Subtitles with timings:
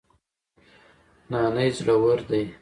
[1.31, 2.43] نانی زړور دی